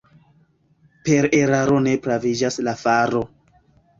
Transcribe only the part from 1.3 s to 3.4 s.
eraro ne praviĝas la faro.